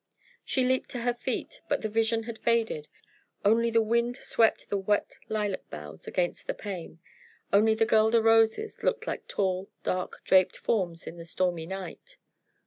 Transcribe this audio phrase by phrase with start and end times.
[0.43, 1.61] She leaped to her feet.
[1.69, 2.87] But the vision had faded;
[3.45, 6.97] only the wind swept the wet lilac boughs against the pane,
[7.53, 12.17] only the guelder roses looked like tall, dark, draped forms in the stormy night.